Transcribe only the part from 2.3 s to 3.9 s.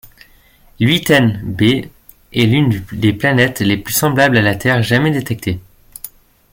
est l'une des planètes les